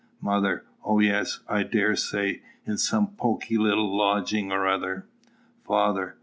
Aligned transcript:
Mother. 0.19 0.65
Oh, 0.83 0.97
yes! 0.97 1.41
I 1.47 1.61
dare 1.61 1.95
say: 1.95 2.41
in 2.65 2.79
some 2.79 3.09
poky 3.17 3.59
little 3.59 3.95
lodging 3.95 4.51
or 4.51 4.67
other! 4.67 5.05
_Father. 5.63 6.13